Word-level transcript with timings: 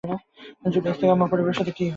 Julius 0.65 0.99
আমার 1.15 1.29
পরিবারের 1.31 1.57
সাথে 1.59 1.71
কি 1.71 1.83
করেছে? 1.83 1.89